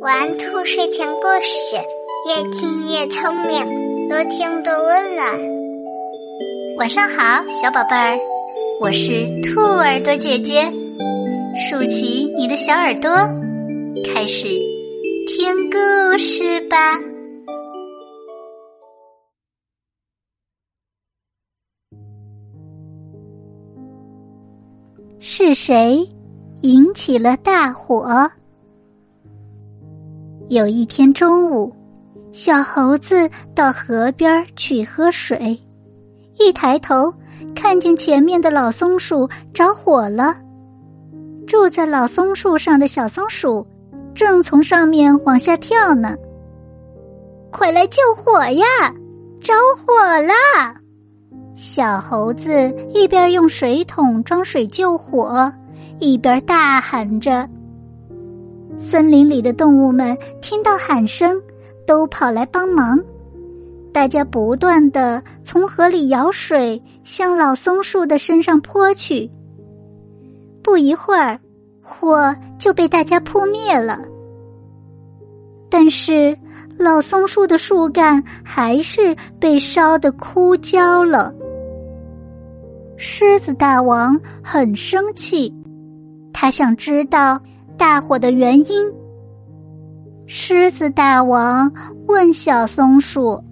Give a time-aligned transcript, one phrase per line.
[0.00, 1.76] 玩兔睡前故事，
[2.28, 5.26] 越听越聪明，多听多温暖。
[6.76, 8.18] 晚上好，小宝贝儿，
[8.82, 10.70] 我是兔耳朵姐姐，
[11.56, 13.10] 竖起你的小耳朵，
[14.04, 14.48] 开始
[15.28, 17.00] 听故事吧。
[25.20, 26.06] 是谁
[26.60, 28.30] 引起了大火？
[30.48, 31.74] 有一天中午，
[32.30, 35.58] 小猴子到河边去喝水，
[36.38, 37.10] 一抬头
[37.54, 40.36] 看见前面的老松树着火了。
[41.46, 43.66] 住在老松树上的小松鼠
[44.14, 46.14] 正从上面往下跳呢。
[47.50, 48.64] 快来救火呀！
[49.40, 50.74] 着火啦！
[51.54, 52.50] 小猴子
[52.92, 55.50] 一边用水桶装水救火，
[56.00, 57.48] 一边大喊着。
[58.78, 61.40] 森林里的动物们听到喊声，
[61.86, 62.98] 都跑来帮忙。
[63.92, 69.30] 大家不断的从河里舀水向老松树的身上泼去。
[70.62, 71.38] 不一会儿，
[71.80, 74.00] 火就被大家扑灭了。
[75.70, 76.36] 但是
[76.76, 81.32] 老松树的树干还是被烧得枯焦了。
[82.96, 85.54] 狮子大王很生气，
[86.32, 87.40] 他想知道
[87.76, 88.92] 大火的原因。
[90.26, 91.70] 狮子大王
[92.06, 93.42] 问小松鼠：“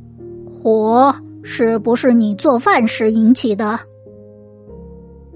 [0.50, 3.78] 火是不是你做饭时引起的？”“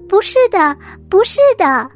[0.09, 0.75] 不是的，
[1.09, 1.89] 不是的。”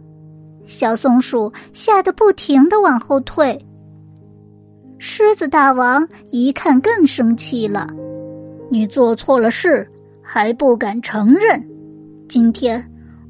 [0.67, 3.58] 小松鼠吓得不停的往后退。
[5.00, 7.88] 狮子大王一看更生气了
[8.69, 9.89] ：“你做错了事
[10.22, 11.67] 还不敢承认？”
[12.30, 12.81] 今天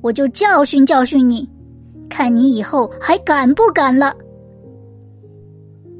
[0.01, 1.49] 我就教训教训你，
[2.11, 4.13] 看你以后还敢不敢了。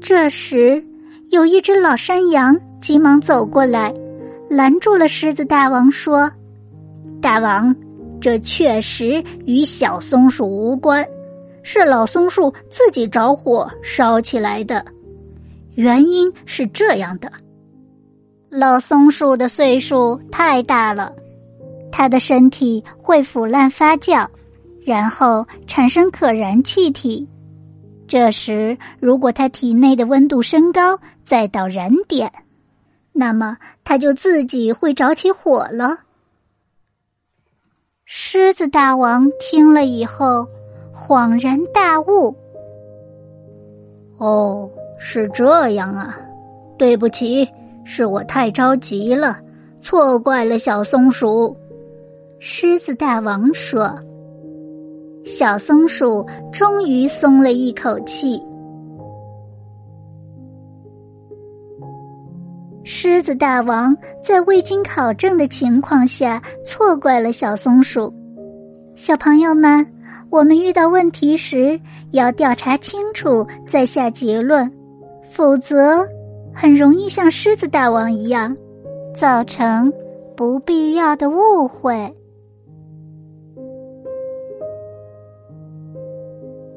[0.00, 0.84] 这时，
[1.30, 3.92] 有一只老山羊急忙走过来，
[4.50, 6.30] 拦住了狮子大王，说
[7.22, 7.74] ：“大王，
[8.20, 11.04] 这确实与小松鼠无关，
[11.62, 14.84] 是老松树自己着火烧起来的。
[15.76, 17.32] 原因是这样的：
[18.50, 21.10] 老松树的岁数太大了。”
[21.94, 24.26] 它的身体会腐烂发酵，
[24.84, 27.28] 然后产生可燃气体。
[28.06, 32.30] 这时，如果它体内的温度升高，再到燃点，
[33.12, 36.00] 那么它就自己会着起火了。
[38.04, 40.46] 狮子大王听了以后，
[40.94, 42.36] 恍然大悟
[44.18, 46.18] ：“哦，是这样啊！
[46.76, 47.48] 对不起，
[47.84, 49.38] 是我太着急了，
[49.80, 51.56] 错怪了小松鼠。”
[52.38, 53.98] 狮子大王说
[55.24, 58.42] ：“小松鼠终于松了一口气。”
[62.84, 68.12] 狮子大王在未经考证的情况下错怪了小松鼠。
[68.96, 69.86] 小朋友们，
[70.30, 74.70] 我们遇到问题时要调查清楚再下结论，
[75.22, 76.04] 否则
[76.52, 78.54] 很容易像狮子大王一样，
[79.14, 79.90] 造成
[80.36, 82.12] 不必要的误会。